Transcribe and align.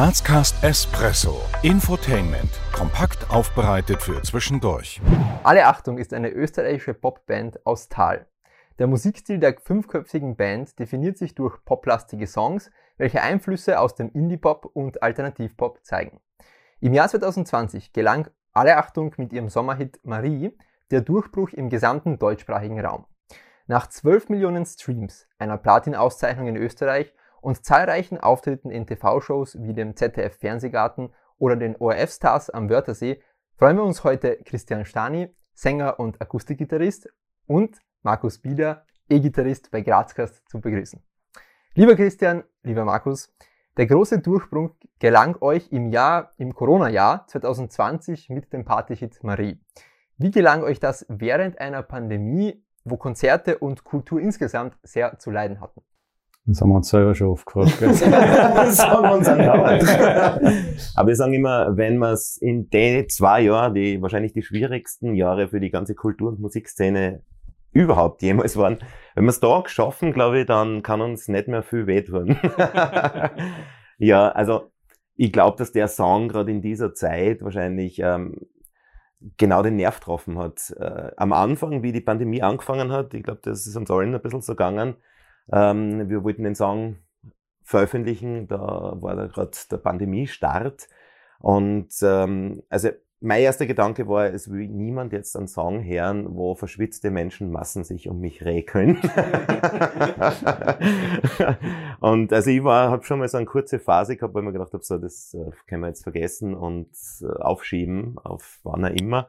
Grazcast 0.00 0.64
Espresso. 0.64 1.42
Infotainment. 1.60 2.48
Kompakt 2.72 3.30
aufbereitet 3.30 4.00
für 4.00 4.22
zwischendurch. 4.22 4.98
Alle 5.42 5.66
Achtung 5.66 5.98
ist 5.98 6.14
eine 6.14 6.30
österreichische 6.30 6.94
Popband 6.94 7.66
aus 7.66 7.90
Thal. 7.90 8.26
Der 8.78 8.86
Musikstil 8.86 9.38
der 9.38 9.58
fünfköpfigen 9.60 10.36
Band 10.36 10.78
definiert 10.78 11.18
sich 11.18 11.34
durch 11.34 11.62
poplastige 11.66 12.26
Songs, 12.26 12.70
welche 12.96 13.20
Einflüsse 13.20 13.78
aus 13.78 13.94
dem 13.94 14.10
Indie-Pop 14.10 14.70
und 14.72 15.02
Alternativpop 15.02 15.84
zeigen. 15.84 16.22
Im 16.80 16.94
Jahr 16.94 17.08
2020 17.08 17.92
gelang 17.92 18.30
Alle 18.54 18.78
Achtung 18.78 19.12
mit 19.18 19.34
ihrem 19.34 19.50
Sommerhit 19.50 20.00
Marie 20.02 20.56
der 20.90 21.02
Durchbruch 21.02 21.50
im 21.50 21.68
gesamten 21.68 22.18
deutschsprachigen 22.18 22.80
Raum. 22.80 23.04
Nach 23.66 23.86
12 23.86 24.30
Millionen 24.30 24.64
Streams, 24.64 25.28
einer 25.38 25.58
Platin-Auszeichnung 25.58 26.46
in 26.46 26.56
Österreich 26.56 27.12
und 27.40 27.64
zahlreichen 27.64 28.18
Auftritten 28.18 28.70
in 28.70 28.86
TV-Shows 28.86 29.58
wie 29.62 29.74
dem 29.74 29.96
ZDF 29.96 30.36
Fernsehgarten 30.38 31.12
oder 31.38 31.56
den 31.56 31.76
ORF-Stars 31.76 32.50
am 32.50 32.68
Wörthersee 32.68 33.20
freuen 33.56 33.76
wir 33.76 33.84
uns 33.84 34.04
heute 34.04 34.38
Christian 34.44 34.84
Stani, 34.84 35.34
Sänger 35.54 35.98
und 35.98 36.20
Akustikgitarrist 36.20 37.08
und 37.46 37.78
Markus 38.02 38.38
Bieder, 38.38 38.84
E-Gitarrist 39.08 39.70
bei 39.70 39.80
Grazcast 39.82 40.48
zu 40.48 40.60
begrüßen. 40.60 41.02
Lieber 41.74 41.96
Christian, 41.96 42.44
lieber 42.62 42.84
Markus, 42.84 43.32
der 43.76 43.86
große 43.86 44.20
Durchbruch 44.20 44.70
gelang 44.98 45.36
euch 45.40 45.70
im 45.72 45.90
Jahr, 45.90 46.32
im 46.36 46.54
Corona-Jahr 46.54 47.26
2020 47.26 48.28
mit 48.28 48.52
dem 48.52 48.64
Partyhit 48.64 49.22
Marie. 49.22 49.60
Wie 50.16 50.30
gelang 50.30 50.62
euch 50.62 50.80
das 50.80 51.06
während 51.08 51.60
einer 51.60 51.82
Pandemie, 51.82 52.62
wo 52.84 52.96
Konzerte 52.96 53.58
und 53.58 53.84
Kultur 53.84 54.20
insgesamt 54.20 54.76
sehr 54.82 55.18
zu 55.18 55.30
leiden 55.30 55.60
hatten? 55.60 55.82
Das 56.46 56.60
haben 56.60 56.70
wir 56.70 56.76
uns 56.76 56.88
selber 56.88 57.14
schon 57.14 57.28
oft 57.28 57.46
gefragt. 57.46 57.80
das 57.80 58.84
haben 58.84 59.02
wir 59.02 59.14
uns 59.14 59.28
andauernd. 59.28 59.84
Aber 60.96 61.08
wir 61.08 61.16
sagen 61.16 61.34
immer, 61.34 61.76
wenn 61.76 61.98
man 61.98 62.14
es 62.14 62.36
in 62.36 62.70
den 62.70 63.08
zwei 63.08 63.42
Jahren, 63.42 63.74
die 63.74 64.00
wahrscheinlich 64.00 64.32
die 64.32 64.42
schwierigsten 64.42 65.14
Jahre 65.14 65.48
für 65.48 65.60
die 65.60 65.70
ganze 65.70 65.94
Kultur- 65.94 66.30
und 66.30 66.40
Musikszene 66.40 67.22
überhaupt 67.72 68.22
jemals 68.22 68.56
waren, 68.56 68.78
wenn 69.14 69.24
wir 69.24 69.30
es 69.30 69.40
da 69.40 69.60
geschaffen, 69.60 70.12
glaube 70.12 70.40
ich, 70.40 70.46
dann 70.46 70.82
kann 70.82 71.00
uns 71.00 71.28
nicht 71.28 71.46
mehr 71.46 71.62
viel 71.62 71.86
wehtun. 71.86 72.36
ja, 73.98 74.28
also 74.30 74.70
ich 75.14 75.32
glaube, 75.32 75.58
dass 75.58 75.72
der 75.72 75.88
Song 75.88 76.28
gerade 76.28 76.50
in 76.50 76.62
dieser 76.62 76.94
Zeit 76.94 77.42
wahrscheinlich 77.42 78.00
ähm, 78.00 78.46
genau 79.36 79.62
den 79.62 79.76
Nerv 79.76 80.00
getroffen 80.00 80.38
hat. 80.38 80.74
Äh, 80.78 81.12
am 81.16 81.32
Anfang, 81.32 81.82
wie 81.82 81.92
die 81.92 82.00
Pandemie 82.00 82.42
angefangen 82.42 82.90
hat, 82.90 83.14
ich 83.14 83.22
glaube, 83.22 83.40
das 83.44 83.66
ist 83.66 83.76
uns 83.76 83.90
allen 83.90 84.14
ein 84.14 84.22
bisschen 84.22 84.40
so 84.40 84.54
gegangen, 84.54 84.96
ähm, 85.52 86.08
wir 86.08 86.24
wollten 86.24 86.44
den 86.44 86.54
Song 86.54 86.96
veröffentlichen, 87.62 88.48
da 88.48 88.96
war 89.00 89.16
da 89.16 89.26
gerade 89.26 89.52
der 89.70 89.76
Pandemiestart. 89.78 90.88
Und 91.38 91.88
ähm, 92.02 92.62
also 92.68 92.90
mein 93.22 93.42
erster 93.42 93.66
Gedanke 93.66 94.08
war, 94.08 94.32
es 94.32 94.50
will 94.50 94.66
niemand 94.66 95.12
jetzt 95.12 95.36
einen 95.36 95.46
Song 95.46 95.84
hören, 95.84 96.34
wo 96.34 96.54
verschwitzte 96.54 97.10
Menschenmassen 97.10 97.84
sich 97.84 98.08
um 98.08 98.18
mich 98.18 98.42
räkeln. 98.44 98.96
und 102.00 102.32
also 102.32 102.50
ich 102.50 102.64
war, 102.64 102.90
habe 102.90 103.04
schon 103.04 103.18
mal 103.18 103.28
so 103.28 103.36
eine 103.36 103.44
kurze 103.46 103.78
Phase 103.78 104.16
gehabt, 104.16 104.34
weil 104.34 104.42
ich 104.42 104.46
mir 104.46 104.54
gedacht 104.54 104.72
habe, 104.72 104.82
so 104.82 104.96
das 104.96 105.34
äh, 105.34 105.50
können 105.68 105.82
wir 105.82 105.88
jetzt 105.88 106.02
vergessen 106.02 106.54
und 106.54 106.88
äh, 107.20 107.26
aufschieben 107.26 108.16
auf 108.18 108.58
wann 108.62 108.84
er 108.84 108.98
immer. 108.98 109.28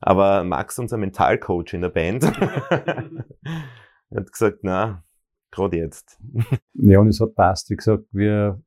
Aber 0.00 0.44
Max, 0.44 0.78
unser 0.78 0.96
Mentalcoach 0.96 1.74
in 1.74 1.80
der 1.82 1.88
Band, 1.88 2.24
hat 4.14 4.32
gesagt, 4.32 4.58
na, 4.62 5.02
gerade 5.52 5.76
jetzt. 5.76 6.18
ja, 6.74 6.98
und 6.98 7.08
es 7.08 7.20
hat 7.20 7.34
passt. 7.34 7.70
Wie 7.70 7.76
gesagt, 7.76 8.04
wir, 8.10 8.60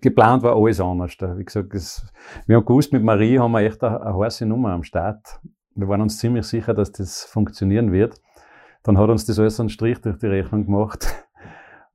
geplant 0.00 0.42
war 0.42 0.56
alles 0.56 0.80
anders. 0.80 1.16
Wie 1.20 1.44
gesagt, 1.44 1.74
es, 1.74 2.06
wir 2.46 2.56
haben 2.56 2.64
gewusst, 2.64 2.92
mit 2.92 3.02
Marie 3.02 3.38
haben 3.38 3.52
wir 3.52 3.60
echt 3.60 3.82
eine, 3.84 4.00
eine 4.00 4.18
heiße 4.18 4.46
Nummer 4.46 4.72
am 4.72 4.82
Start. 4.82 5.40
Wir 5.74 5.88
waren 5.88 6.00
uns 6.00 6.18
ziemlich 6.18 6.46
sicher, 6.46 6.74
dass 6.74 6.92
das 6.92 7.24
funktionieren 7.24 7.92
wird. 7.92 8.20
Dann 8.82 8.98
hat 8.98 9.10
uns 9.10 9.26
das 9.26 9.38
alles 9.38 9.60
einen 9.60 9.68
Strich 9.68 10.00
durch 10.00 10.18
die 10.18 10.26
Rechnung 10.26 10.66
gemacht. 10.66 11.06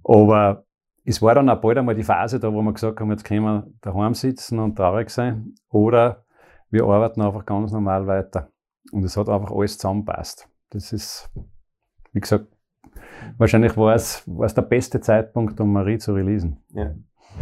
Aber 0.03 0.65
es 1.03 1.21
war 1.21 1.35
dann 1.35 1.49
auch 1.49 1.59
bald 1.61 1.77
einmal 1.77 1.95
die 1.95 2.03
Phase 2.03 2.39
da, 2.39 2.51
wo 2.51 2.61
wir 2.61 2.73
gesagt 2.73 2.99
haben, 2.99 3.11
jetzt 3.11 3.25
können 3.25 3.44
wir 3.44 3.67
daheim 3.81 4.13
sitzen 4.13 4.59
und 4.59 4.75
traurig 4.75 5.09
sein. 5.09 5.55
Oder 5.69 6.25
wir 6.69 6.83
arbeiten 6.85 7.21
einfach 7.21 7.45
ganz 7.45 7.71
normal 7.71 8.07
weiter. 8.07 8.49
Und 8.91 9.03
es 9.03 9.17
hat 9.17 9.29
einfach 9.29 9.51
alles 9.51 9.77
zusammenpasst. 9.77 10.47
Das 10.69 10.94
ist, 10.94 11.29
wie 12.11 12.19
gesagt, 12.19 12.54
wahrscheinlich 13.38 13.75
war 13.78 13.96
es, 13.96 14.23
war 14.25 14.46
es 14.46 14.53
der 14.53 14.62
beste 14.62 15.00
Zeitpunkt, 15.00 15.59
um 15.59 15.72
Marie 15.72 15.97
zu 15.97 16.13
releasen. 16.13 16.57
Ja. 16.73 16.91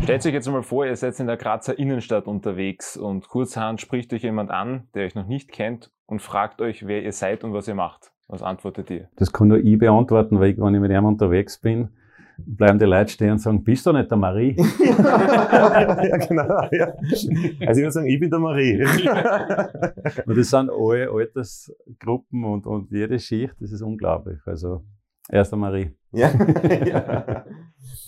Stellt 0.01 0.25
euch 0.25 0.33
jetzt 0.33 0.49
mal 0.49 0.63
vor, 0.63 0.85
ihr 0.85 0.95
seid 0.95 1.19
in 1.19 1.27
der 1.27 1.37
Grazer 1.37 1.77
Innenstadt 1.77 2.25
unterwegs 2.27 2.97
und 2.97 3.27
kurzhand 3.27 3.79
spricht 3.79 4.11
euch 4.13 4.23
jemand 4.23 4.49
an, 4.49 4.87
der 4.95 5.05
euch 5.05 5.15
noch 5.15 5.27
nicht 5.27 5.51
kennt 5.51 5.91
und 6.07 6.21
fragt 6.21 6.61
euch, 6.61 6.87
wer 6.87 7.03
ihr 7.03 7.11
seid 7.11 7.43
und 7.43 7.53
was 7.53 7.67
ihr 7.67 7.75
macht. 7.75 8.11
Was 8.27 8.41
antwortet 8.41 8.89
ihr? 8.89 9.09
Das 9.17 9.31
kann 9.31 9.49
nur 9.49 9.59
ich 9.59 9.77
beantworten, 9.77 10.39
weil 10.39 10.51
ich, 10.51 10.57
wenn 10.57 10.73
ich 10.73 10.81
mit 10.81 10.91
ihm 10.91 11.05
unterwegs 11.05 11.59
bin, 11.59 11.89
bleiben 12.37 12.79
die 12.79 12.85
Leute 12.85 13.11
stehen 13.11 13.31
und 13.31 13.39
sagen, 13.39 13.63
bist 13.63 13.85
du 13.85 13.91
nicht 13.91 14.09
der 14.09 14.17
Marie? 14.17 14.55
ja, 14.79 16.17
genau. 16.17 16.67
Ja. 16.71 16.93
Also 16.95 17.29
ich 17.59 17.77
würde 17.77 17.91
sagen, 17.91 18.07
ich 18.07 18.19
bin 18.19 18.29
der 18.29 18.39
Marie. 18.39 18.83
und 20.25 20.37
das 20.37 20.49
sind 20.49 20.69
alle 20.71 21.11
Altersgruppen 21.11 22.43
und, 22.43 22.65
und 22.65 22.91
jede 22.91 23.19
Schicht, 23.19 23.55
das 23.59 23.71
ist 23.71 23.81
unglaublich. 23.81 24.39
Also 24.45 24.83
Erster 25.29 25.57
Marie. 25.57 25.95
Ja. 26.11 26.29
ja. 26.85 27.45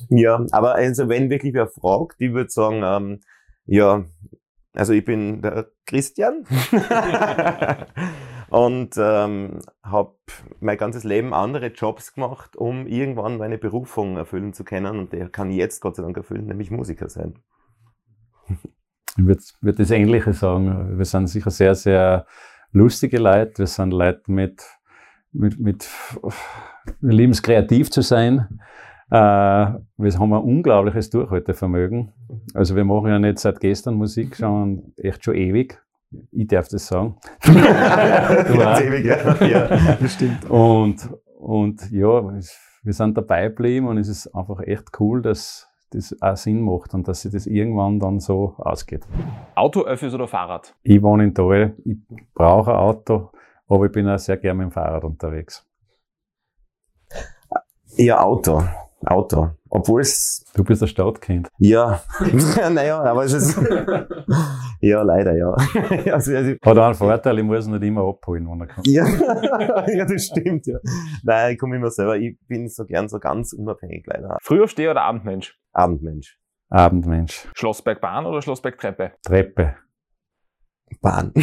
ja, 0.09 0.45
aber 0.51 0.75
also 0.75 1.09
wenn 1.09 1.29
wirklich 1.29 1.53
wer 1.53 1.67
fragt, 1.67 2.15
ich 2.19 2.33
würde 2.33 2.49
sagen, 2.49 2.81
ähm, 2.83 3.19
ja, 3.65 4.05
also 4.73 4.93
ich 4.93 5.05
bin 5.05 5.41
der 5.41 5.71
Christian 5.85 6.45
und 8.49 8.95
ähm, 8.97 9.59
habe 9.83 10.15
mein 10.59 10.77
ganzes 10.77 11.03
Leben 11.03 11.33
andere 11.33 11.67
Jobs 11.67 12.13
gemacht, 12.13 12.55
um 12.55 12.85
irgendwann 12.85 13.37
meine 13.37 13.57
Berufung 13.57 14.17
erfüllen 14.17 14.53
zu 14.53 14.63
können 14.63 14.99
und 14.99 15.13
der 15.13 15.29
kann 15.29 15.49
ich 15.49 15.57
jetzt 15.57 15.79
Gott 15.81 15.95
sei 15.95 16.03
Dank 16.03 16.17
erfüllen, 16.17 16.45
nämlich 16.45 16.71
Musiker 16.71 17.09
sein. 17.09 17.39
Ich 19.17 19.25
würde 19.25 19.41
würd 19.61 19.79
das 19.79 19.91
Ähnliche 19.91 20.33
sagen. 20.33 20.97
Wir 20.97 21.05
sind 21.05 21.27
sicher 21.27 21.49
sehr, 21.49 21.73
sehr 21.73 22.25
lustige 22.73 23.17
Leute. 23.17 23.59
Wir 23.59 23.67
sind 23.67 23.91
Leute 23.91 24.29
mit, 24.29 24.61
mit, 25.31 25.57
mit 25.57 25.89
wir 27.01 27.13
lieben 27.13 27.31
es, 27.31 27.41
kreativ 27.41 27.89
zu 27.91 28.01
sein. 28.01 28.59
Äh, 29.09 29.15
wir 29.15 30.19
haben 30.19 30.33
ein 30.33 30.41
unglaubliches 30.41 31.09
Durchhaltevermögen. 31.09 32.11
Also 32.53 32.75
wir 32.75 32.85
machen 32.85 33.07
ja 33.07 33.19
nicht 33.19 33.39
seit 33.39 33.59
gestern 33.59 33.95
Musik, 33.95 34.35
sondern 34.35 34.93
echt 34.97 35.23
schon 35.23 35.35
ewig. 35.35 35.81
Ich 36.31 36.47
darf 36.47 36.67
das 36.69 36.87
sagen. 36.87 37.17
ja, 37.45 38.79
ewig, 38.79 39.05
ja. 39.05 39.45
ja, 39.45 39.67
das 39.99 40.13
stimmt. 40.13 40.49
Und, 40.49 41.09
und 41.37 41.91
ja, 41.91 42.23
wir 42.83 42.93
sind 42.93 43.17
dabei 43.17 43.47
geblieben 43.47 43.87
und 43.87 43.97
es 43.97 44.07
ist 44.07 44.27
einfach 44.27 44.59
echt 44.61 44.91
cool, 44.99 45.21
dass 45.21 45.67
das 45.91 46.15
auch 46.21 46.35
Sinn 46.35 46.61
macht 46.61 46.93
und 46.93 47.07
dass 47.07 47.21
sich 47.21 47.31
das 47.31 47.47
irgendwann 47.47 47.99
dann 47.99 48.19
so 48.19 48.55
ausgeht. 48.57 49.07
Auto, 49.55 49.83
Öffis 49.83 50.13
oder 50.13 50.27
Fahrrad? 50.27 50.73
Ich 50.83 51.01
wohne 51.01 51.25
in 51.25 51.33
Thal, 51.33 51.75
ich 51.83 51.97
brauche 52.33 52.71
ein 52.71 52.77
Auto, 52.77 53.31
aber 53.67 53.85
ich 53.85 53.91
bin 53.91 54.07
auch 54.07 54.19
sehr 54.19 54.37
gerne 54.37 54.57
mit 54.59 54.67
dem 54.67 54.71
Fahrrad 54.71 55.03
unterwegs. 55.03 55.65
Eher 57.97 58.23
Auto. 58.23 58.63
Auto. 59.05 59.51
Obwohl 59.69 60.01
es. 60.01 60.45
Du 60.55 60.63
bist 60.63 60.81
ein 60.81 60.87
Stadtkind. 60.87 61.49
Ja. 61.57 62.01
naja, 62.71 63.01
aber 63.01 63.25
es 63.25 63.33
ist. 63.33 63.57
ja, 64.81 65.01
leider, 65.01 65.35
ja. 65.35 65.49
also, 66.13 66.35
also, 66.35 66.51
Hat 66.61 66.77
auch 66.77 66.85
einen 66.85 66.95
Vorteil, 66.95 67.39
ich 67.39 67.43
muss 67.43 67.67
ihn 67.67 67.73
nicht 67.73 67.83
immer 67.83 68.07
abholen, 68.07 68.47
wenn 68.49 68.61
er 68.61 68.67
kommt. 68.67 68.87
ja. 68.87 69.05
ja, 69.05 70.05
das 70.05 70.23
stimmt, 70.23 70.65
ja. 70.67 70.77
Nein, 71.23 71.53
ich 71.53 71.59
komme 71.59 71.75
immer 71.75 71.91
selber. 71.91 72.17
Ich 72.17 72.37
bin 72.47 72.67
so 72.69 72.85
gern 72.85 73.09
so 73.09 73.19
ganz 73.19 73.53
unabhängig, 73.53 74.05
leider. 74.07 74.37
Frühaufsteher 74.41 74.91
oder 74.91 75.01
Abendmensch? 75.01 75.57
Abendmensch. 75.73 76.39
Abendmensch. 76.69 77.47
Schlossbergbahn 77.55 78.25
oder 78.25 78.41
Schlossbergtreppe? 78.41 79.11
Treppe. 79.23 79.75
Bahn. 81.01 81.33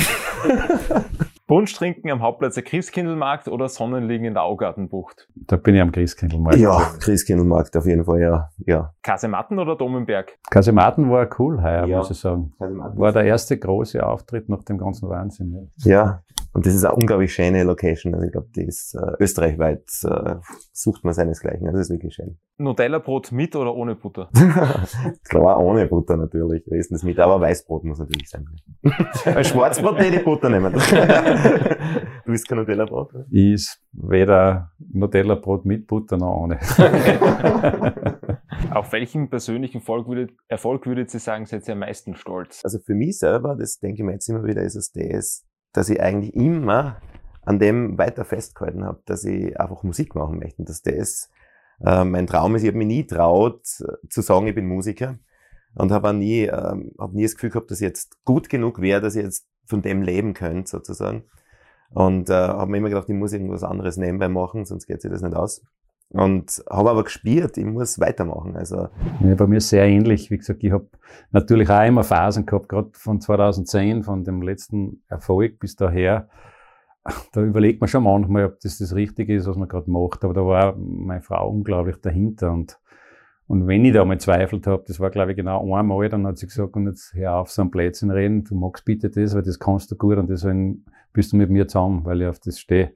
Punsch 1.53 1.75
trinken 1.75 2.11
am 2.11 2.23
Hauptplatz 2.23 2.55
der 2.55 2.63
Christkindlmarkt 2.63 3.47
oder 3.47 3.69
Sonnenliegen 3.69 4.25
in 4.25 4.33
der 4.33 4.43
Augartenbucht? 4.43 5.29
Da 5.35 5.57
bin 5.57 5.75
ich 5.75 5.83
am 5.83 5.93
Christkindlmarkt. 5.93 6.59
Ja, 6.59 6.79
Christkindlmarkt 6.99 7.77
auf 7.77 7.85
jeden 7.85 8.07
Fall, 8.07 8.23
ja. 8.23 8.49
ja. 8.65 8.95
Kasematten 9.03 9.59
oder 9.59 9.77
Domenberg? 9.77 10.39
Kasematten 10.51 11.11
war 11.11 11.29
cool 11.39 11.63
heuer, 11.63 11.85
ja. 11.85 11.99
muss 11.99 12.11
ich 12.11 12.19
sagen. 12.19 12.55
War 12.59 13.13
der 13.13 13.25
erste 13.25 13.59
große 13.59 14.03
Auftritt 14.03 14.49
nach 14.49 14.63
dem 14.65 14.79
ganzen 14.79 15.11
Wahnsinn. 15.11 15.71
Ja, 15.77 15.91
ja 15.91 16.23
und 16.55 16.67
das 16.67 16.75
ist 16.75 16.85
eine 16.85 16.95
unglaublich 16.95 17.33
schöne 17.33 17.65
Location. 17.65 18.15
Also 18.15 18.27
ich 18.27 18.33
glaube, 18.33 18.49
die 18.55 18.67
ist 18.67 18.95
äh, 18.95 19.13
österreichweit, 19.23 19.85
äh, 20.05 20.37
sucht 20.73 21.03
man 21.03 21.15
seinesgleichen. 21.15 21.67
Also 21.67 21.79
das 21.79 21.89
ist 21.89 21.95
wirklich 21.95 22.15
schön. 22.15 22.39
Nutella-Brot 22.59 23.33
mit 23.33 23.57
oder 23.57 23.75
ohne 23.75 23.95
Butter? 23.97 24.29
Klar, 25.29 25.59
ohne 25.59 25.87
Butter 25.87 26.19
natürlich. 26.19 26.63
Wir 26.67 26.79
essen 26.79 26.95
das 26.95 27.05
mit, 27.05 27.19
aber 27.19 27.41
Weißbrot 27.41 27.85
muss 27.85 27.99
natürlich 27.99 28.29
sein. 28.29 28.47
Ein 29.25 29.45
Schwarzbrot 29.45 29.99
hätte 29.99 30.17
ich 30.17 30.25
Butter 30.25 30.51
nehmen. 30.51 30.73
du 32.27 32.33
isst 32.33 32.47
kein 32.47 32.59
Nutella-Brot? 32.59 33.15
oder? 33.15 33.27
Ich 33.31 33.53
is 33.55 33.81
weder 33.93 34.73
Nutella-Brot 34.93 35.65
mit 35.65 35.87
Butter 35.87 36.19
noch 36.19 36.37
ohne. 36.37 36.59
Auf 38.71 38.93
welchen 38.93 39.31
persönlichen 39.31 39.79
Erfolg 39.79 40.07
würdet, 40.07 40.33
Erfolg 40.49 40.87
würdet 40.87 41.13
ihr 41.13 41.21
sagen, 41.21 41.47
seid 41.47 41.67
ihr 41.67 41.73
am 41.73 41.81
meisten 41.81 42.15
stolz? 42.15 42.61
Also 42.63 42.79
für 42.79 42.95
mich 42.95 43.19
selber, 43.19 43.57
das 43.59 43.79
denke 43.79 44.03
ich 44.03 44.07
mir 44.07 44.13
jetzt 44.13 44.29
immer 44.29 44.45
wieder, 44.45 44.63
ist 44.63 44.77
es 44.77 44.93
das, 44.93 45.47
dass 45.73 45.89
ich 45.89 46.01
eigentlich 46.01 46.35
immer 46.35 47.01
an 47.43 47.59
dem 47.59 47.99
weiter 47.99 48.25
festgehalten 48.25 48.85
habe, 48.85 49.03
dass 49.07 49.25
ich 49.25 49.59
einfach 49.59 49.83
Musik 49.83 50.15
machen 50.15 50.39
möchte. 50.39 50.63
Und 50.63 50.69
dass 50.69 50.83
das 50.83 51.31
äh, 51.85 52.05
mein 52.05 52.27
Traum 52.27 52.55
ist. 52.55 52.63
Ich 52.63 52.69
habe 52.69 52.79
mich 52.79 52.87
nie 52.87 53.07
traut 53.07 53.65
zu 53.67 54.21
sagen, 54.21 54.47
ich 54.47 54.55
bin 54.55 54.67
Musiker. 54.67 55.19
Und 55.75 55.91
habe 55.91 56.11
auch 56.11 56.13
nie, 56.13 56.43
ähm, 56.43 56.93
hab 56.99 57.15
nie 57.15 57.23
das 57.23 57.35
Gefühl 57.35 57.51
gehabt, 57.51 57.71
dass 57.71 57.81
ich 57.81 57.87
jetzt 57.87 58.23
gut 58.25 58.49
genug 58.49 58.81
wäre, 58.81 59.01
dass 59.01 59.17
ich 59.17 59.25
jetzt 59.25 59.49
von 59.65 59.81
dem 59.81 60.03
leben 60.03 60.35
könnte, 60.35 60.71
sozusagen. 60.71 61.25
Und 61.91 62.29
äh, 62.29 62.35
habe 62.35 62.71
mir 62.71 62.79
immer 62.79 62.91
gedacht, 62.91 63.09
ich 63.09 63.15
muss 63.15 63.33
irgendwas 63.33 63.63
anderes 63.63 63.97
nebenbei 63.97 64.29
machen, 64.29 64.65
sonst 64.65 64.87
geht 64.87 65.01
sich 65.01 65.11
das 65.11 65.23
nicht 65.23 65.35
aus. 65.35 65.63
Und 66.13 66.63
habe 66.69 66.91
aber 66.91 67.05
gespürt, 67.05 67.57
ich 67.57 67.65
muss 67.65 67.99
weitermachen. 67.99 68.55
Also 68.55 68.89
Ja, 69.21 69.35
bei 69.35 69.47
mir 69.47 69.61
sehr 69.61 69.87
ähnlich. 69.87 70.31
Wie 70.31 70.37
gesagt, 70.37 70.63
ich 70.63 70.71
habe 70.71 70.87
natürlich 71.31 71.71
auch 71.71 71.87
immer 71.87 72.05
Phasen 72.05 72.45
gehabt, 72.45 72.69
gerade 72.69 72.91
von 72.93 73.21
2010, 73.21 74.03
von 74.03 74.23
dem 74.23 74.43
letzten 74.43 75.03
Erfolg 75.09 75.59
bis 75.59 75.77
daher. 75.77 76.29
Da 77.33 77.43
überlegt 77.43 77.81
man 77.81 77.89
schon 77.89 78.05
manchmal, 78.05 78.45
ob 78.45 78.61
das 78.61 78.79
das 78.79 78.95
Richtige 78.95 79.35
ist, 79.35 79.47
was 79.47 79.57
man 79.57 79.69
gerade 79.69 79.91
macht. 79.91 80.23
Aber 80.23 80.35
da 80.35 80.43
war 80.43 80.77
meine 80.77 81.23
Frau 81.23 81.49
unglaublich 81.49 81.97
dahinter. 81.97 82.53
Und, 82.53 82.79
und 83.47 83.67
wenn 83.67 83.85
ich 83.85 83.95
da 83.95 84.05
mal 84.05 84.21
zweifelt 84.21 84.67
habe, 84.67 84.85
das 84.87 85.01
war, 85.01 85.11
glaube 85.11 85.33
ich, 85.33 85.37
genau 85.37 85.75
einmal, 85.75 86.09
dann 86.11 86.27
hat 86.27 86.39
sie 86.39 86.47
gesagt, 86.47 86.77
und 86.77 86.87
jetzt 86.87 87.15
hör 87.15 87.37
auf, 87.37 87.51
so 87.51 87.63
ein 87.63 87.71
Blödsinn 87.71 88.11
reden, 88.11 88.45
du 88.45 88.55
magst 88.55 88.85
bitte 88.85 89.09
das, 89.11 89.35
weil 89.35 89.43
das 89.43 89.59
kannst 89.59 89.91
du 89.91 89.97
gut 89.97 90.19
und 90.19 90.29
deswegen 90.29 90.85
bist 91.13 91.33
du 91.33 91.37
mit 91.37 91.51
mir 91.51 91.67
zusammen, 91.67 92.05
weil 92.05 92.21
ich 92.21 92.29
auf 92.29 92.39
das 92.39 92.61
stehe. 92.61 92.93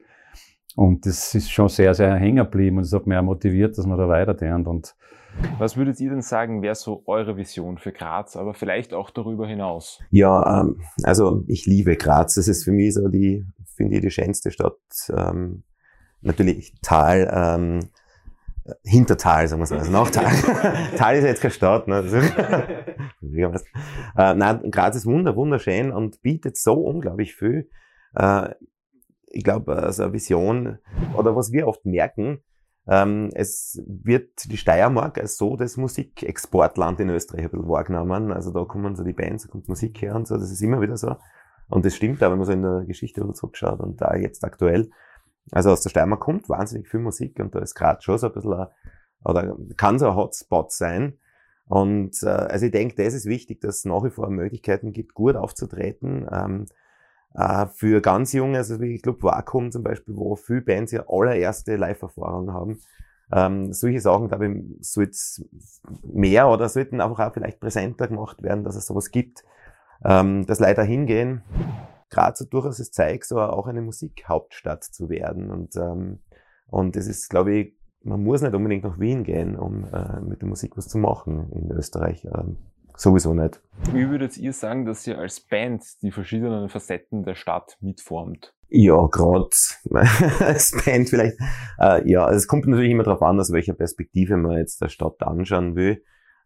Und 0.77 1.07
das 1.07 1.35
ist 1.35 1.51
schon 1.51 1.71
sehr, 1.71 1.95
sehr 1.95 2.15
hängen 2.15 2.37
geblieben 2.37 2.77
und 2.77 2.85
es 2.85 2.93
hat 2.93 3.07
mich 3.07 3.17
auch 3.17 3.23
motiviert, 3.23 3.77
dass 3.77 3.87
wir 3.87 3.97
da 3.97 4.09
weiterdenken. 4.09 4.67
Und 4.67 4.95
Was 5.59 5.79
würdet 5.79 5.99
ihr 6.01 6.11
denn 6.11 6.21
sagen, 6.21 6.61
wäre 6.61 6.75
so 6.75 7.03
eure 7.07 7.39
Vision 7.39 7.79
für 7.79 7.93
Graz, 7.93 8.37
aber 8.37 8.53
vielleicht 8.53 8.93
auch 8.93 9.09
darüber 9.09 9.47
hinaus? 9.47 10.01
Ja, 10.11 10.61
ähm, 10.61 10.83
also 11.03 11.45
ich 11.47 11.65
liebe 11.65 11.97
Graz. 11.97 12.35
Das 12.35 12.47
ist 12.47 12.65
für 12.65 12.73
mich 12.73 12.93
so 12.93 13.09
die, 13.09 13.47
finde 13.75 13.97
ich, 13.97 14.03
die 14.03 14.11
schönste 14.11 14.51
Stadt. 14.51 14.77
Ähm, 15.09 15.63
natürlich 16.21 16.75
Tal, 16.83 17.31
ähm, 17.33 17.89
Hintertal, 18.85 19.49
sagen 19.49 19.63
wir 19.63 19.67
so. 19.67 19.77
Also 19.77 19.91
nach 19.91 20.11
Tal. 20.11 20.27
Tal 20.97 21.17
ist 21.17 21.23
ja 21.23 21.31
jetzt 21.31 21.41
keine 21.41 21.55
Stadt. 21.55 21.89
Ne? 21.89 22.05
Äh, 24.19 24.35
nein, 24.35 24.71
Graz 24.71 24.97
ist 24.97 25.07
wunder, 25.07 25.37
wunderschön 25.37 25.91
und 25.91 26.21
bietet 26.21 26.59
so 26.59 26.75
unglaublich 26.75 27.35
viel. 27.35 27.71
Äh, 28.15 28.51
ich 29.27 29.45
glaube, 29.45 29.77
also 29.77 30.05
eine 30.05 30.13
Vision, 30.13 30.79
oder 31.17 31.37
was 31.37 31.53
wir 31.53 31.67
oft 31.67 31.85
merken, 31.85 32.43
ähm, 32.89 33.31
es 33.35 33.83
wird 33.87 34.51
die 34.51 34.57
Steiermark 34.57 35.19
als 35.19 35.37
so 35.37 35.57
das 35.57 35.77
Musikexportland 35.77 37.01
in 37.01 37.11
Österreich 37.11 37.45
ein 37.45 37.51
bisschen 37.51 37.69
wahrgenommen. 37.69 38.33
Also 38.33 38.53
da 38.53 38.65
kommen 38.65 38.95
so 38.95 39.03
die 39.03 39.13
Bands, 39.13 39.45
da 39.45 39.51
kommt 39.51 39.69
Musik 39.69 40.01
her 40.03 40.15
und 40.15 40.29
so, 40.29 40.37
das 40.37 40.51
ist 40.51 40.63
immer 40.63 40.81
wieder 40.81 40.97
so. 40.97 41.17
Und 41.69 41.85
das 41.85 41.97
stimmt 41.97 42.23
auch, 42.23 42.31
wenn 42.31 42.39
man 42.39 42.47
so 42.47 42.53
in 42.53 42.63
der 42.63 42.85
Geschichte 42.87 43.29
zurückschaut 43.33 43.81
und 43.81 44.01
da 44.01 44.15
jetzt 44.15 44.45
aktuell. 44.45 44.89
Also 45.51 45.71
aus 45.71 45.81
der 45.81 45.91
Steiermark 45.91 46.21
kommt 46.21 46.49
wahnsinnig 46.49 46.89
viel 46.89 47.01
Musik 47.01 47.41
und 47.41 47.55
da 47.55 47.61
ist 47.61 47.75
gerade 47.75 48.03
schon 48.03 48.19
so 48.19 48.29
ein 48.29 48.33
bisschen, 48.33 48.53
ein, 48.53 48.67
oder 49.25 49.57
kann 49.77 49.99
so 49.99 50.09
ein 50.09 50.17
Hotspot 50.17 50.71
sein. 50.73 51.19
Und 51.67 52.23
äh, 52.23 52.29
also 52.29 52.67
ich 52.67 52.73
denke, 52.73 52.95
das 53.03 53.15
ist 53.15 53.27
wichtig, 53.27 53.61
dass 53.61 53.79
es 53.79 53.85
nach 53.85 54.05
wie 54.05 54.11
vor 54.11 54.31
Möglichkeiten 54.31 54.93
gibt, 54.93 55.15
gut 55.15 55.35
aufzutreten. 55.35 56.29
Ähm, 56.31 56.67
äh, 57.37 57.67
für 57.67 58.01
ganz 58.01 58.33
junge, 58.33 58.59
also 58.59 58.81
ich 58.81 59.03
glaube 59.03 59.23
Vakuum 59.23 59.71
zum 59.71 59.83
Beispiel, 59.83 60.17
wo 60.17 60.37
viele 60.37 60.63
Bands 60.63 60.93
ja 60.93 61.05
allererste 61.09 61.77
Live-Erfahrung 61.77 62.53
haben. 62.53 62.81
Ähm, 63.33 63.73
solche 63.73 64.01
Sachen, 64.01 64.29
glaube 64.29 64.47
ich, 64.49 64.65
soll 64.81 65.11
mehr 66.03 66.49
oder 66.49 66.69
sollten 66.69 67.01
einfach 67.01 67.29
auch 67.29 67.35
vielleicht 67.35 67.61
präsenter 67.61 68.09
gemacht 68.09 68.43
werden, 68.43 68.65
dass 68.65 68.77
es 68.77 68.87
sowas 68.87 69.11
gibt. 69.11 69.45
Ähm, 70.05 70.47
dass 70.47 70.61
leider 70.61 70.85
hingehen, 70.85 71.43
Graz 72.11 72.41
hat 72.41 72.53
durchaus 72.53 72.79
das 72.79 72.93
Zeug, 72.93 73.25
so 73.25 73.41
auch 73.41 73.67
eine 73.67 73.83
Musikhauptstadt 73.83 74.85
zu 74.85 75.09
werden. 75.09 75.51
Und, 75.51 75.77
ähm, 75.77 76.21
und 76.69 76.97
das 76.97 77.07
ist, 77.07 77.29
glaube 77.29 77.55
ich, 77.55 77.77
man 78.03 78.23
muss 78.23 78.43
nicht 78.43 78.55
unbedingt 78.55 78.85
nach 78.85 79.01
Wien 79.01 79.25
gehen, 79.25 79.57
um 79.57 79.85
äh, 79.93 80.21
mit 80.21 80.41
der 80.41 80.49
Musik 80.49 80.77
was 80.77 80.89
zu 80.89 80.99
machen 80.99 81.51
in 81.53 81.71
Österreich. 81.73 82.25
Ähm, 82.25 82.59
sowieso 82.97 83.35
nicht. 83.35 83.61
Wie 83.93 84.09
würdet 84.09 84.37
ihr 84.37 84.53
sagen, 84.53 84.85
dass 84.85 85.07
ihr 85.07 85.19
als 85.19 85.41
Band 85.41 85.85
die 86.03 86.11
verschiedenen 86.11 86.69
Facetten 86.69 87.25
der 87.25 87.35
Stadt 87.35 87.77
mitformt? 87.81 88.55
Ja, 88.69 89.07
gerade 89.07 89.51
als 90.41 90.73
Band 90.85 91.09
vielleicht. 91.09 91.37
Äh, 91.79 92.09
ja, 92.11 92.31
es 92.31 92.49
kommt 92.49 92.67
natürlich 92.67 92.91
immer 92.91 93.05
darauf 93.05 93.23
an, 93.23 93.39
aus 93.39 93.53
welcher 93.53 93.75
Perspektive 93.75 94.37
man 94.37 94.59
jetzt 94.59 94.81
der 94.81 94.89
Stadt 94.89 95.23
anschauen 95.23 95.77
will. 95.77 96.03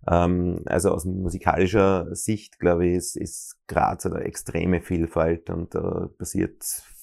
Ähm, 0.08 0.62
also 0.66 0.90
aus 0.90 1.04
musikalischer 1.04 2.14
Sicht, 2.14 2.58
glaube 2.58 2.86
ich, 2.86 2.94
ist, 2.94 3.16
ist 3.16 3.56
Graz 3.68 4.06
eine 4.06 4.20
extreme 4.20 4.80
Vielfalt 4.82 5.50
und 5.50 5.74
da 5.74 6.10
passiert 6.18 6.62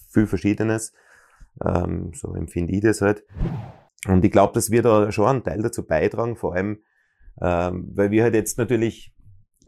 viel 0.10 0.28
Verschiedenes. 0.28 0.94
Ähm, 1.64 2.12
so 2.14 2.34
empfinde 2.34 2.74
ich 2.74 2.82
das 2.82 3.02
halt. 3.02 3.24
Und 4.08 4.24
ich 4.24 4.32
glaube, 4.32 4.54
dass 4.54 4.72
wir 4.72 4.84
da 4.84 5.12
schon 5.12 5.26
einen 5.26 5.44
Teil 5.44 5.62
dazu 5.62 5.86
beitragen, 5.86 6.36
vor 6.36 6.56
allem, 6.56 6.84
ähm, 7.42 7.92
weil 7.96 8.12
wir 8.12 8.24
halt 8.24 8.36
jetzt 8.36 8.58
natürlich 8.58 9.14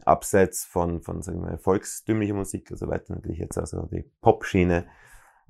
abseits 0.06 0.64
von, 0.64 1.02
von 1.02 1.22
sagen 1.22 1.42
wir, 1.42 1.58
volkstümlicher 1.58 2.34
Musik 2.34 2.70
und 2.70 2.76
so 2.76 2.88
weiter 2.88 3.14
natürlich 3.14 3.38
jetzt 3.38 3.58
also 3.58 3.88
die 3.92 4.04
Pop-Schiene 4.20 4.86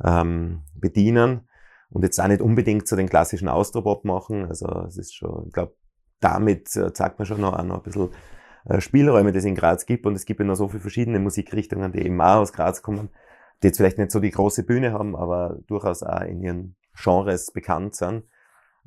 ähm, 0.05 0.62
bedienen 0.75 1.49
und 1.91 2.02
jetzt 2.02 2.20
auch 2.20 2.29
nicht 2.29 2.41
unbedingt 2.41 2.87
so 2.88 2.97
den 2.97 3.08
klassischen 3.08 3.49
Austropop 3.49 4.05
machen. 4.05 4.47
Also 4.47 4.67
es 4.87 4.97
ist 4.97 5.14
schon, 5.14 5.47
ich 5.47 5.52
glaube, 5.52 5.75
damit 6.20 6.75
äh, 6.76 6.93
zeigt 6.93 7.19
man 7.19 7.26
schon 7.26 7.41
noch, 7.41 7.58
auch 7.58 7.64
noch 7.64 7.79
ein 7.79 7.82
bisschen 7.82 8.11
äh, 8.64 8.81
Spielräume, 8.81 9.32
die 9.32 9.38
es 9.38 9.44
in 9.44 9.55
Graz 9.55 9.87
gibt 9.87 10.06
und 10.06 10.14
es 10.14 10.26
gibt 10.26 10.41
ja 10.41 10.47
noch 10.47 10.55
so 10.55 10.69
viele 10.69 10.81
verschiedene 10.81 11.19
Musikrichtungen, 11.19 11.93
die 11.93 12.05
eben 12.05 12.20
auch 12.20 12.41
aus 12.41 12.52
Graz 12.52 12.82
kommen, 12.82 13.11
die 13.62 13.69
jetzt 13.69 13.79
vielleicht 13.79 13.99
nicht 13.99 14.11
so 14.11 14.20
die 14.20 14.31
große 14.31 14.64
Bühne 14.64 14.93
haben, 14.93 15.17
aber 15.17 15.58
durchaus 15.67 16.02
auch 16.02 16.23
in 16.23 16.41
ihren 16.41 16.76
Genres 16.94 17.52
bekannt 17.52 17.94
sind. 17.94 18.25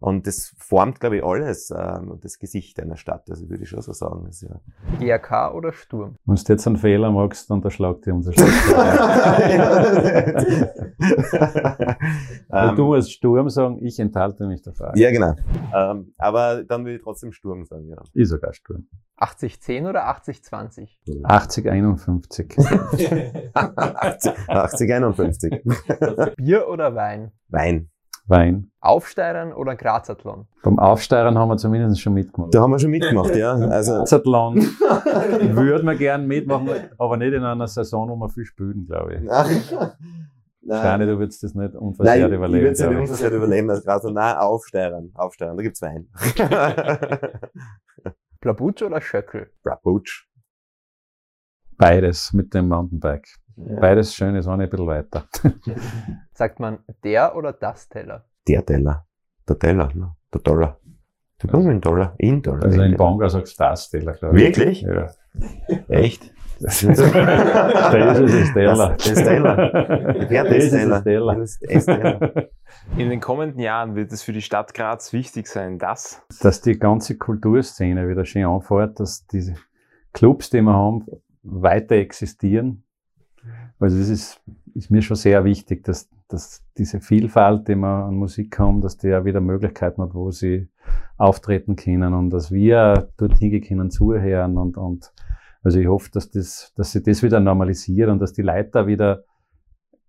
Und 0.04 0.28
das 0.28 0.54
formt, 0.58 1.00
glaube 1.00 1.16
ich, 1.16 1.24
alles 1.24 1.72
ähm, 1.72 2.20
das 2.22 2.38
Gesicht 2.38 2.78
einer 2.78 2.98
Stadt. 2.98 3.30
Also 3.30 3.50
würde 3.50 3.64
ich 3.64 3.70
schon 3.70 3.82
so 3.82 3.94
sagen. 3.94 4.26
Das 4.26 4.42
ja 4.42 4.60
GAK 5.00 5.56
oder 5.56 5.72
Sturm? 5.72 6.18
wenn 6.26 6.36
du 6.36 6.44
jetzt 6.52 6.68
einen 6.68 6.76
Fehler 6.76 7.10
magst, 7.10 7.50
dann 7.50 7.60
unterschlag 7.60 8.02
dir 8.02 8.14
unser 8.14 8.34
Schlag. 8.34 8.50
ähm, 12.52 12.76
du 12.76 12.84
musst 12.84 13.14
Sturm 13.14 13.50
sagen, 13.50 13.80
ich 13.82 13.98
enthalte 13.98 14.46
mich 14.46 14.62
der 14.62 14.74
Frage. 14.74 15.00
ja, 15.00 15.10
genau. 15.10 15.36
Ähm, 15.74 16.12
aber 16.18 16.66
dann 16.66 16.84
würde 16.84 16.98
ich 16.98 17.02
trotzdem 17.02 17.32
Sturm 17.32 17.64
sagen, 17.64 17.88
ja. 17.88 18.04
Ich 18.14 18.28
sogar 18.28 18.54
Sturm. 18.54 18.90
80-10 19.20 19.88
oder 19.88 20.10
80-20? 20.10 20.98
80, 21.24 21.70
51. 21.70 22.58
80, 23.54 24.50
80, 24.50 24.94
51. 24.94 25.64
Bier 26.36 26.68
oder 26.68 26.94
Wein? 26.94 27.32
Wein. 27.48 27.90
Wein. 28.26 28.72
Aufsteigern 28.80 29.52
oder 29.54 29.76
Grazathlon? 29.76 30.48
Beim 30.64 30.80
Aufsteigern 30.80 31.38
haben 31.38 31.50
wir 31.50 31.58
zumindest 31.58 32.02
schon 32.02 32.14
mitgemacht. 32.14 32.54
Da 32.54 32.62
haben 32.62 32.72
wir 32.72 32.80
schon 32.80 32.92
mitgemacht, 32.92 33.36
ja. 33.36 33.54
Also, 33.70 33.94
Grazathlon 33.96 34.56
würden 35.56 35.86
wir 35.88 35.96
gern 35.96 36.26
mitmachen, 36.28 36.70
aber 36.98 37.18
nicht 37.18 37.34
in 37.34 37.44
einer 37.44 37.68
Saison, 37.68 38.10
wo 38.10 38.16
wir 38.16 38.30
viel 38.30 38.46
spielen, 38.46 38.86
glaube 38.88 39.16
ich. 39.16 39.30
Steine, 40.66 41.06
du 41.06 41.20
würdest 41.20 41.44
das 41.44 41.54
nicht 41.54 41.74
Nein, 41.74 41.82
unversehrt 41.82 42.18
ich, 42.20 42.26
ich 42.28 42.34
überleben. 42.34 42.62
würde 42.64 42.72
es 42.72 42.80
nicht 42.80 42.92
ich. 42.92 42.98
unversehrt 42.98 43.34
überleben, 43.34 43.70
als 43.70 43.84
gerade 43.84 44.02
so, 44.02 44.10
nein, 44.10 44.38
aufsteigern, 44.38 45.12
aufsteigern, 45.16 45.58
da 45.58 45.64
gibt's 45.64 45.82
Wein. 45.82 46.08
Blabutsch 48.40 48.82
oder 48.82 49.02
Schöckel? 49.02 49.52
Brabutsch. 49.64 50.28
Beides 51.78 52.32
mit 52.32 52.54
dem 52.54 52.70
Mountainbike. 52.70 53.28
Ja. 53.56 53.80
Beides 53.80 54.14
schön, 54.16 54.36
ist 54.36 54.48
auch 54.48 54.56
nicht 54.58 54.66
ein 54.68 54.70
bisschen 54.72 54.88
weiter. 54.88 55.26
Sagt 56.34 56.60
man 56.60 56.80
der 57.04 57.36
oder 57.36 57.54
das 57.54 57.88
Teller? 57.88 58.26
Der 58.48 58.66
Teller. 58.66 59.06
Der 59.48 59.60
Teller, 59.60 59.90
ne? 59.94 60.16
Der 60.34 60.42
Dollar. 60.42 60.80
Der 61.42 61.50
kommt 61.50 61.68
in 61.70 61.82
Dollar. 61.82 62.16
In 62.18 62.42
Dollar. 62.42 62.64
Also 62.64 62.82
in 62.82 62.96
Banga 62.98 63.30
sagst 63.30 63.60
du 63.60 63.64
das 63.64 63.90
Teller, 63.90 64.14
glaube 64.14 64.38
ich. 64.42 64.44
Wirklich? 64.58 64.82
Ja. 64.82 65.08
Echt? 65.90 66.34
Das 66.60 66.82
ist 66.82 66.98
es 67.00 67.12
Teller. 68.54 68.90
Das 68.92 69.08
ist 69.08 69.24
Teller. 69.24 70.16
Ich 70.16 70.30
werde 70.30 70.50
Das 70.50 70.58
das 70.58 70.64
ist 70.64 70.72
Teller. 70.72 70.90
das 70.96 71.04
Teller. 71.04 71.36
Das 71.36 71.62
ist 71.62 71.86
Teller. 71.86 72.48
In 72.98 73.10
den 73.10 73.20
kommenden 73.20 73.60
Jahren 73.60 73.96
wird 73.96 74.12
es 74.14 74.24
für 74.24 74.32
die 74.34 74.42
Stadt 74.42 74.74
Graz 74.74 75.12
wichtig 75.14 75.48
sein, 75.48 75.78
dass 75.78 76.22
Dass 76.42 76.62
die 76.62 76.78
ganze 76.80 77.18
Kulturszene 77.18 78.08
wieder 78.08 78.26
schön 78.26 78.46
anfährt, 78.46 79.00
dass 79.00 79.26
diese 79.28 79.56
Clubs, 80.14 80.50
die 80.50 80.62
wir 80.62 80.74
haben, 80.74 81.06
weiter 81.44 81.96
existieren. 81.96 82.83
Also 83.84 83.98
das 83.98 84.10
ist 84.10 84.42
ist 84.74 84.90
mir 84.90 85.02
schon 85.02 85.16
sehr 85.16 85.44
wichtig, 85.44 85.84
dass, 85.84 86.10
dass 86.28 86.64
diese 86.78 87.00
Vielfalt, 87.00 87.68
die 87.68 87.76
wir 87.76 88.06
an 88.06 88.16
Musik 88.16 88.58
haben, 88.60 88.82
dass 88.82 88.98
die 88.98 89.08
ja 89.08 89.24
wieder 89.24 89.42
Möglichkeiten 89.42 90.02
hat, 90.02 90.14
wo 90.14 90.32
sie 90.32 90.68
auftreten 91.18 91.76
können 91.76 92.14
und 92.14 92.32
dass 92.32 92.52
wir 92.52 93.10
dort 93.18 93.38
hingehen 93.38 93.64
können, 93.64 93.92
zuhören 93.92 94.58
und, 94.58 94.78
und 94.78 95.14
also 95.64 95.80
ich 95.80 95.88
hoffe, 95.88 96.10
dass 96.12 96.30
das, 96.32 96.74
dass 96.76 96.92
sich 96.92 97.04
das 97.04 97.24
wieder 97.24 97.40
normalisiert 97.40 98.10
und 98.10 98.20
dass 98.20 98.34
die 98.34 98.42
Leute 98.42 98.70
da 98.72 98.88
wieder 98.88 99.24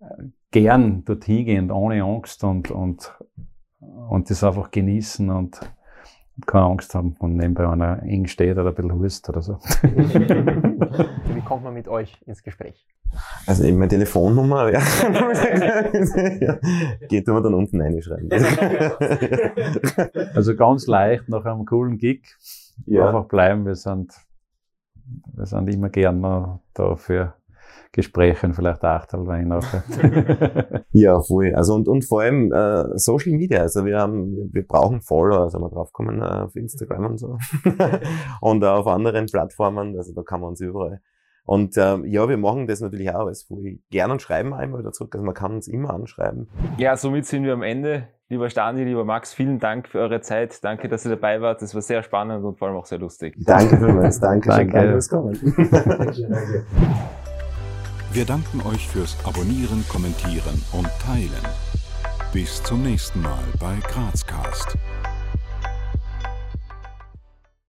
äh, 0.01 0.25
gern 0.51 1.05
dorthin 1.05 1.45
gehen, 1.45 1.71
ohne 1.71 2.03
Angst 2.03 2.43
und, 2.43 2.71
und, 2.71 3.17
und 3.81 4.31
das 4.31 4.43
einfach 4.43 4.71
genießen 4.71 5.31
und 5.31 5.61
keine 6.47 6.65
Angst 6.65 6.95
haben, 6.95 7.17
wenn 7.21 7.37
nebenbei 7.37 7.69
einer 7.69 8.03
eng 8.03 8.27
steht 8.27 8.57
oder 8.57 8.71
ein 8.71 8.75
bisschen 8.75 8.93
hust 8.95 9.29
oder 9.29 9.43
so. 9.43 9.59
Wie 9.83 11.41
kommt 11.43 11.63
man 11.63 11.75
mit 11.75 11.87
euch 11.87 12.21
ins 12.27 12.43
Gespräch? 12.43 12.85
Also 13.47 13.65
eben 13.65 13.79
meine 13.79 13.89
Telefonnummer, 13.89 14.73
ja. 14.73 14.81
Geht 17.09 17.29
immer 17.29 17.43
dann 17.43 17.55
unten 17.55 17.81
reinschreiben. 17.81 18.31
Also 20.35 20.57
ganz 20.57 20.87
leicht 20.87 21.29
nach 21.29 21.45
einem 21.45 21.65
coolen 21.65 21.99
Gig. 21.99 22.25
Ja. 22.87 23.09
Einfach 23.09 23.27
bleiben. 23.27 23.67
Wir 23.67 23.75
sind, 23.75 24.13
wir 25.35 25.47
sind 25.47 25.69
immer 25.69 25.91
gerne 25.91 26.61
da 26.75 26.97
für 26.97 27.35
Gespräche 27.95 28.47
und 28.47 28.55
vielleicht 28.55 28.83
Achtelwein 28.83 29.49
nachher. 29.49 30.85
Ja, 30.91 31.21
voll. 31.21 31.55
Also 31.55 31.75
und, 31.75 31.89
und 31.89 32.05
vor 32.05 32.23
allem 32.23 32.53
äh, 32.53 32.99
Social 32.99 33.33
Media. 33.33 33.61
Also 33.61 33.85
wir 33.85 33.99
haben, 33.99 34.51
wir 34.53 34.67
brauchen 34.67 35.01
Follower, 35.01 35.43
also 35.43 35.61
wir 35.61 35.71
draufkommen 35.71 36.21
äh, 36.21 36.25
auf 36.25 36.57
Instagram 36.57 37.07
und 37.07 37.19
so. 37.19 37.39
und 38.41 38.65
auch 38.65 38.81
auf 38.81 38.87
anderen 38.89 39.27
Plattformen, 39.27 39.97
also 39.97 40.13
da 40.13 40.23
kann 40.23 40.41
man 40.41 40.51
uns 40.51 40.61
überall. 40.61 41.01
Und 41.47 41.77
ähm, 41.77 42.07
ja, 42.07 42.29
wir 42.29 42.39
machen 42.39 42.67
das 42.67 42.81
natürlich 42.81 43.11
auch 43.11 43.27
alles 43.27 43.43
voll 43.43 43.79
gern 43.91 44.11
und 44.11 44.23
schreiben 44.23 44.55
einmal 44.55 44.81
wieder 44.81 44.93
zurück. 44.93 45.15
Also 45.15 45.25
man 45.25 45.35
kann 45.35 45.53
uns 45.55 45.69
immer 45.69 45.93
anschreiben. 45.93 46.49
Ja, 46.79 46.97
somit 46.97 47.27
sind 47.27 47.45
wir 47.45 47.53
am 47.53 47.63
Ende. 47.63 48.09
Lieber 48.31 48.49
Stani, 48.49 48.83
lieber 48.85 49.05
Max, 49.05 49.35
vielen 49.35 49.59
Dank 49.59 49.87
für 49.89 49.99
eure 49.99 50.23
Zeit. 50.23 50.65
Danke, 50.65 50.89
dass 50.89 51.05
ihr 51.05 51.11
dabei 51.11 51.43
wart. 51.43 51.61
Das 51.61 51.75
war 51.75 51.83
sehr 51.83 52.03
spannend 52.03 52.43
und 52.43 52.59
vor 52.59 52.69
allem 52.69 52.79
auch 52.79 52.87
sehr 52.87 52.99
lustig. 52.99 53.37
Danke 53.39 53.77
vielmals. 53.77 54.19
Danke, 54.21 54.51
schön, 54.51 54.71
Danke. 54.71 54.73
danke 54.73 54.93
fürs 54.93 55.09
Kommen. 55.11 55.35
Wir 58.13 58.25
danken 58.25 58.63
euch 58.63 58.89
fürs 58.89 59.17
Abonnieren, 59.27 59.85
Kommentieren 59.89 60.63
und 60.73 60.89
Teilen. 61.05 61.45
Bis 62.33 62.63
zum 62.63 62.83
nächsten 62.83 63.21
Mal 63.21 63.45
bei 63.61 63.77
Grazcast. 63.89 64.79